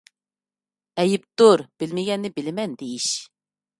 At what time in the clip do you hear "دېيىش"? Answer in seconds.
2.81-3.11